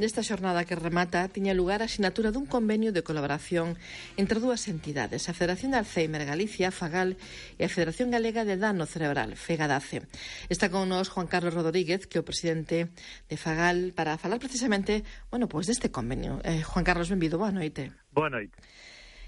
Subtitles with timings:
[0.00, 3.76] Nesta xornada que remata tiña lugar a asinatura dun convenio de colaboración
[4.16, 7.20] entre dúas entidades, a Federación de Alzheimer Galicia, FAGAL,
[7.60, 10.08] e a Federación Galega de Dano Cerebral, FEGADACE.
[10.48, 12.96] Está con nós Juan Carlos Rodríguez, que é o presidente
[13.28, 16.40] de FAGAL, para falar precisamente, bueno, pois pues deste convenio.
[16.48, 17.92] Eh, Juan Carlos, benvido, boa noite.
[18.16, 18.56] Boa noite.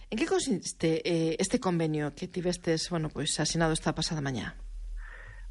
[0.09, 4.57] En que consiste eh, este convenio que tivestes, bueno, pois pues, asinado esta pasada mañá?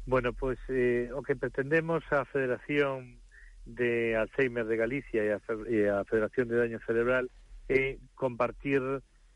[0.02, 3.21] Bueno, pois pues, eh, o que pretendemos a Federación
[3.66, 7.30] de Alzheimer de Galicia e a, e a Federación de Daño Cerebral
[7.68, 8.82] é compartir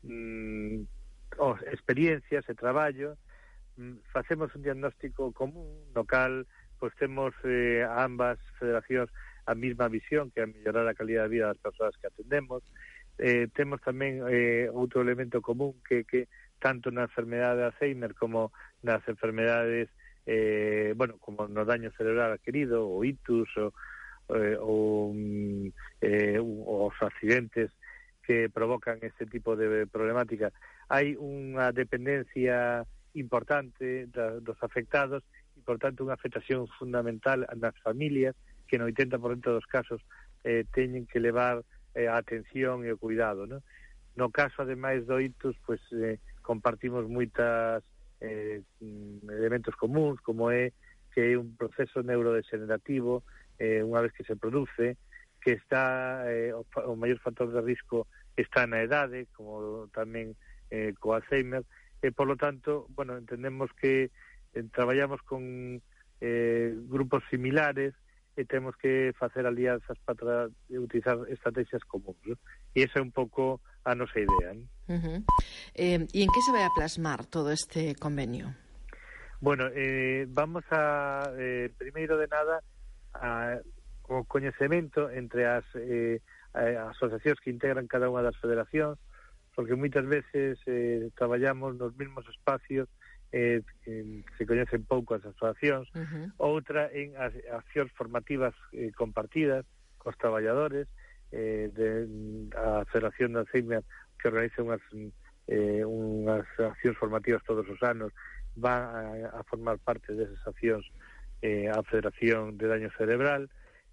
[0.03, 0.83] mm,
[1.39, 3.15] os, experiencias e traballo
[3.77, 6.45] mm, facemos un diagnóstico común no cal
[6.79, 9.09] pois temos eh, ambas federacións
[9.47, 12.61] a mesma visión que é mellorar a calidad de vida das persoas que atendemos.
[13.17, 16.29] Eh, temos tamén eh, outro elemento común que, que
[16.61, 18.53] tanto na enfermedade de Alzheimer como
[18.85, 19.89] nas enfermedades
[20.27, 23.73] eh, bueno, como no daño cerebral adquirido o itus o,
[24.29, 27.71] eh, ou mm, eh, os accidentes
[28.27, 30.51] que provocan este tipo de problemática.
[30.91, 32.83] Hai unha dependencia
[33.15, 35.23] importante da, dos afectados
[35.55, 38.35] e, por tanto, unha afectación fundamental nas familias
[38.67, 40.03] que no 80% dos casos
[40.43, 41.63] eh, teñen que levar
[41.95, 43.47] eh, a atención e o cuidado.
[43.47, 43.63] No,
[44.19, 47.79] no caso, ademais do ITUS, pues, eh, compartimos moitas
[48.19, 50.75] eh, mm, elementos comuns, como é
[51.15, 53.23] que é un proceso neurodegenerativo
[53.59, 54.97] eh, unha vez que se produce,
[55.41, 60.37] que está eh, o, o maior factor de risco está na edade, como tamén
[60.69, 61.65] eh, co Alzheimer,
[62.01, 64.13] e polo tanto, bueno, entendemos que
[64.53, 65.81] eh, traballamos con
[66.21, 67.93] eh, grupos similares
[68.37, 72.21] e temos que facer alianzas para utilizar estrategias comuns.
[72.21, 72.37] ¿no?
[72.77, 74.53] E esa é un pouco a nosa idea.
[74.53, 74.69] ¿no?
[74.93, 75.19] Uh -huh.
[75.73, 78.53] eh, e en que se vai a plasmar todo este convenio?
[79.41, 82.61] Bueno, eh, vamos a, eh, primeiro de nada,
[83.21, 83.59] a,
[84.07, 86.21] o coñecemento entre as eh,
[86.55, 88.97] asociacións que integran cada unha das federacións,
[89.53, 92.87] porque moitas veces eh, traballamos nos mesmos espacios
[93.31, 93.61] eh,
[94.37, 96.25] se coñecen pouco as asociacións, uh -huh.
[96.39, 99.67] outra en as, accións formativas eh, compartidas
[99.99, 100.87] cos traballadores,
[101.31, 102.07] eh, de,
[102.55, 103.83] a Federación da Alzheimer
[104.15, 104.83] que organiza unhas,
[105.51, 108.15] eh, unhas accións formativas todos os anos,
[108.55, 110.87] va a, a formar parte desas accións
[111.41, 113.49] eh, a Federación de Daño Cerebral,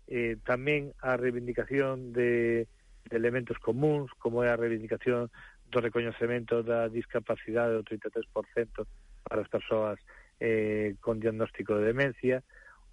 [0.08, 2.68] eh, tamén a reivindicación de,
[3.08, 5.32] de elementos comuns, como é a reivindicación
[5.72, 8.84] do recoñecemento da discapacidade do 33%
[9.24, 9.96] para as persoas
[10.40, 12.44] eh, con diagnóstico de demencia,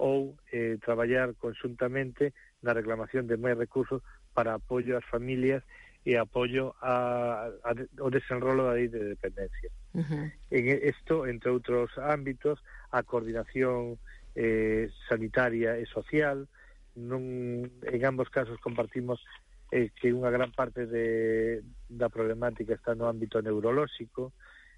[0.01, 2.33] ou eh, traballar conjuntamente
[2.65, 4.01] na reclamación de máis recursos
[4.33, 5.61] para apoio ás familias
[6.01, 9.69] e apoio a, a, ao desenrolo da lei de dependencia.
[9.93, 10.25] Uh -huh.
[10.49, 12.57] En isto, entre outros ámbitos,
[12.89, 14.01] a coordinación
[14.35, 16.47] eh, sanitaria e social.
[16.95, 17.23] Non,
[17.87, 19.23] en ambos casos compartimos
[19.71, 24.35] eh, que unha gran parte de, da problemática está no ámbito neurolóxico,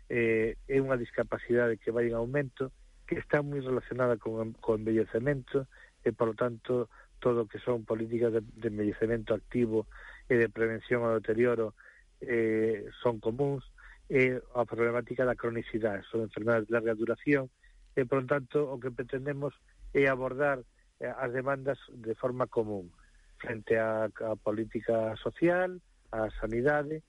[0.10, 2.70] eh, é unha discapacidade que vai en aumento,
[3.10, 5.66] que está moi relacionada con, con envellecemento,
[6.06, 9.90] e, por lo tanto, todo o que son políticas de, de envellecemento activo
[10.30, 11.74] e de prevención ao deterioro
[12.22, 13.66] eh, son comuns,
[14.12, 17.50] e a problemática da cronicidade, son enfermedades de larga duración,
[17.96, 19.54] e, por tanto, o que pretendemos
[19.94, 20.62] é abordar
[21.00, 22.90] eh, as demandas de forma común
[23.38, 25.78] frente á, a política social,
[26.12, 27.04] á sanidade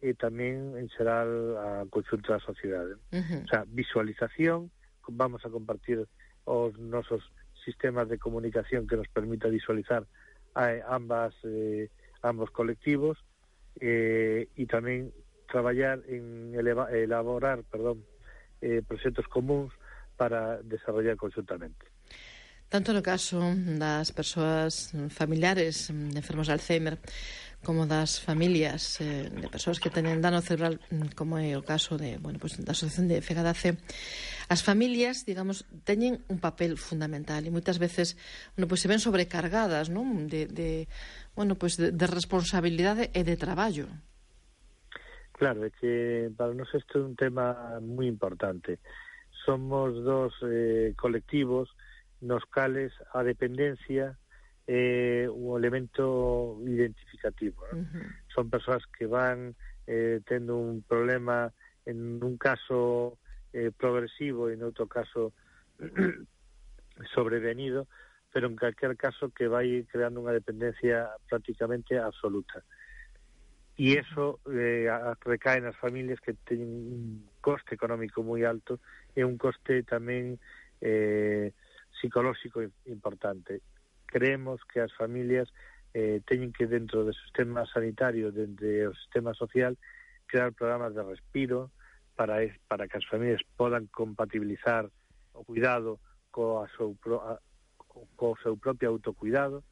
[0.00, 1.28] e tamén en xeral
[1.60, 2.96] a consulta da sociedade.
[3.12, 3.44] Uh -huh.
[3.44, 4.70] O sea, visualización,
[5.10, 6.06] vamos a compartir
[6.46, 7.20] os nosos
[7.64, 10.06] sistemas de comunicación que nos permita visualizar
[10.54, 11.90] a ambas eh,
[12.22, 13.18] ambos colectivos
[13.80, 15.12] eh, e tamén
[15.48, 18.06] traballar en eleva, elaborar, perdón,
[18.60, 19.72] eh, proxectos comuns
[20.20, 21.88] para desarrollar conjuntamente.
[22.68, 23.40] Tanto no caso
[23.80, 27.00] das persoas familiares de enfermos de Alzheimer
[27.64, 31.96] como das familias eh, de persoas que teñen dano cerebral, mm, como é o caso
[31.96, 33.80] de, bueno, pues, da Asociación de FEGADACE,
[34.48, 38.20] as familias, digamos, teñen un papel fundamental e moitas veces
[38.56, 40.28] bueno, pues, se ven sobrecargadas non?
[40.28, 40.88] De, de,
[41.32, 43.88] bueno, pues, de, de responsabilidade e de traballo.
[45.36, 48.80] Claro, é que para nós isto é un tema moi importante
[49.44, 51.70] somos dos eh, colectivos
[52.20, 54.18] nos cales a dependencia
[54.66, 57.64] é eh, un elemento identificativo.
[57.72, 57.80] ¿no?
[57.80, 58.06] Uh -huh.
[58.34, 59.56] Son persoas que van
[59.86, 61.52] eh, tendo un problema
[61.86, 63.18] en un caso
[63.52, 65.32] eh, progresivo e en outro caso
[67.14, 67.88] sobrevenido,
[68.32, 72.62] pero en calquer caso que vai creando unha dependencia prácticamente absoluta.
[73.74, 74.86] E iso eh,
[75.24, 78.78] recae nas familias que teñen coste económico moi alto
[79.16, 80.38] e un coste tamén
[80.80, 81.52] eh,
[82.00, 83.60] psicolóxico importante.
[84.06, 85.48] Creemos que as familias
[85.94, 89.74] eh, teñen que dentro do sistema sanitario, dentro do sistema social,
[90.26, 91.70] crear programas de respiro
[92.14, 94.88] para es, para que as familias podan compatibilizar
[95.32, 95.98] o cuidado
[96.30, 97.40] co, a seu, a,
[98.16, 99.64] co seu propio autocuidado.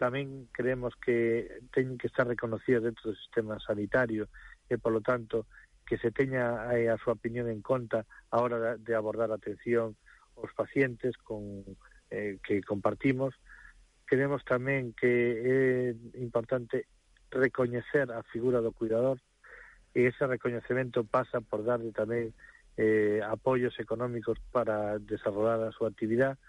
[0.00, 4.32] Tamén creemos que teñen que estar reconocidas dentro do sistema sanitario
[4.66, 5.44] e, polo tanto,
[5.86, 9.96] que se teña eh, a súa opinión en conta a hora de abordar a atención
[10.36, 11.64] aos pacientes con
[12.10, 13.34] eh, que compartimos.
[14.06, 16.86] Queremos tamén que é importante
[17.32, 19.18] recoñecer a figura do cuidador
[19.96, 22.32] e ese recoñecemento pasa por darle tamén
[22.76, 26.40] eh, apoios económicos para desarrollar a súa actividade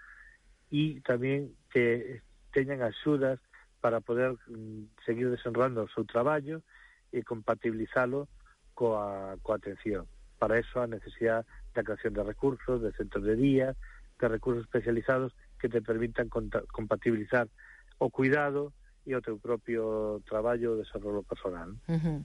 [0.72, 2.20] e tamén que
[2.52, 3.40] teñan axudas
[3.84, 6.64] para poder mm, seguir desenrolando o seu traballo
[7.12, 8.28] e compatibilizalo
[8.74, 10.06] coa, coa atención.
[10.38, 13.72] Para eso a necesidade da creación de recursos, de centros de día,
[14.20, 17.48] de recursos especializados que te permitan compatibilizar
[17.98, 18.74] o cuidado
[19.04, 21.76] e o teu propio traballo de desarrollo personal.
[21.88, 22.18] Uh -huh.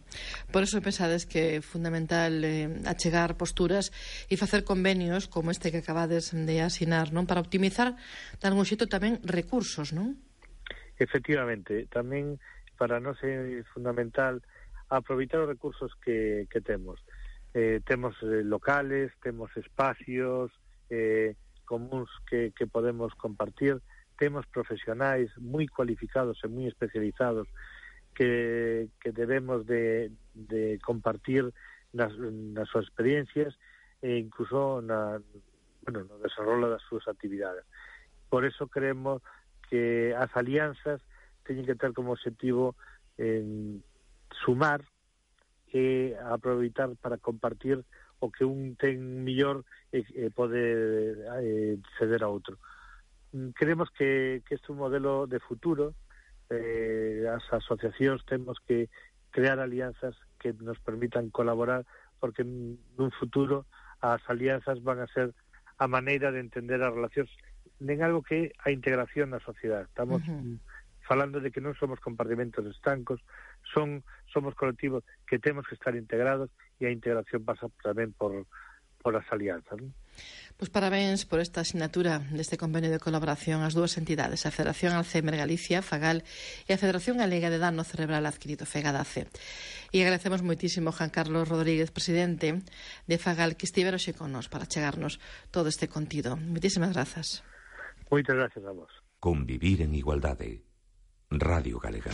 [0.47, 3.91] Por eso pensades que é fundamental eh, achegar posturas
[4.31, 7.27] e facer convenios como este que acabades de asinar, non?
[7.27, 7.99] Para optimizar,
[8.39, 10.15] de algún xeito, tamén recursos, non?
[10.95, 12.39] Efectivamente, tamén
[12.79, 14.39] para nós é fundamental
[14.89, 16.99] aproveitar os recursos que, que temos.
[17.53, 20.51] Eh, temos eh, locales, temos espacios
[20.89, 23.81] eh, comuns que, que podemos compartir,
[24.17, 27.47] temos profesionais moi cualificados e moi especializados
[28.17, 31.45] que, que debemos de, de compartir
[31.93, 32.11] nas,
[32.53, 33.55] nas súas experiencias
[34.01, 35.21] e incluso na,
[35.85, 37.63] bueno, no desarrollo das súas actividades.
[38.29, 39.21] Por eso creemos
[39.69, 41.01] que as alianzas
[41.45, 42.75] teñen que ter como objetivo
[43.17, 43.81] en
[44.43, 44.81] sumar
[45.73, 47.85] e aproveitar para compartir
[48.19, 52.59] o que un ten millor e, e pode eh, ceder a outro.
[53.31, 55.95] Mm, creemos que, que este é un modelo de futuro,
[56.49, 58.89] eh, as asociacións temos que
[59.31, 61.85] crear alianzas que nos permitan colaborar,
[62.19, 63.69] porque nun futuro
[64.01, 65.31] as alianzas van a ser
[65.79, 67.31] a maneira de entender as relacións
[67.79, 69.87] nen algo que a integración na sociedade.
[69.87, 70.59] Estamos uh -huh.
[71.07, 73.23] falando de que non somos compartimentos estancos,
[73.67, 78.45] son somos colectivos que temos que estar integrados e a integración pasa tamén por
[78.99, 79.79] por as alianzas.
[79.79, 79.95] Non?
[80.59, 85.39] Pois parabéns por esta asignatura deste convenio de colaboración ás dúas entidades, a Federación Alzheimer
[85.39, 86.27] Galicia, FAGAL,
[86.67, 89.31] e a Federación Galega de Dano Cerebral Adquirido, FEGADACE.
[89.95, 92.59] E agradecemos moitísimo Juan Carlos Rodríguez, presidente
[93.07, 96.35] de FAGAL, que estivera xe con nos para chegarnos todo este contido.
[96.35, 97.39] Moitísimas grazas.
[98.11, 98.91] Moitas gracias a vos.
[99.23, 100.67] Convivir en igualdade.
[101.31, 102.11] Radio Galega.